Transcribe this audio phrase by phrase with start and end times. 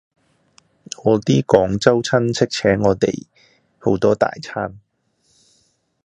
[1.03, 3.27] 我啲廣州親戚請我吔
[3.77, 4.79] 好多大餐